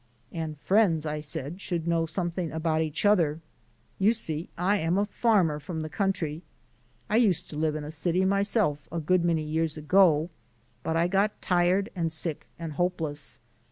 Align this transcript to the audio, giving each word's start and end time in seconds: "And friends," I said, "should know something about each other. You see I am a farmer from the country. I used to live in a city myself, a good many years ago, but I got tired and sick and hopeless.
"And 0.31 0.57
friends," 0.57 1.05
I 1.05 1.19
said, 1.19 1.61
"should 1.61 1.87
know 1.87 2.07
something 2.07 2.51
about 2.51 2.81
each 2.81 3.05
other. 3.05 3.39
You 3.99 4.13
see 4.13 4.49
I 4.57 4.77
am 4.79 4.97
a 4.97 5.05
farmer 5.05 5.59
from 5.59 5.83
the 5.83 5.89
country. 5.91 6.41
I 7.07 7.17
used 7.17 7.51
to 7.51 7.55
live 7.55 7.75
in 7.75 7.83
a 7.83 7.91
city 7.91 8.25
myself, 8.25 8.87
a 8.91 8.99
good 8.99 9.23
many 9.23 9.43
years 9.43 9.77
ago, 9.77 10.31
but 10.81 10.97
I 10.97 11.07
got 11.07 11.39
tired 11.39 11.91
and 11.95 12.11
sick 12.11 12.47
and 12.57 12.73
hopeless. 12.73 13.37